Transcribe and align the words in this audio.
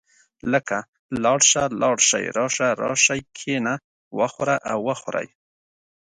لکه 0.53 0.77
لاړ 1.23 1.39
شه، 1.49 1.63
لاړ 1.81 1.97
شئ، 2.09 2.25
راشه، 2.37 2.69
راشئ، 2.83 3.19
کښېنه، 3.35 3.73
وخوره 4.19 4.55
او 4.71 4.79
وخورئ. 4.87 5.27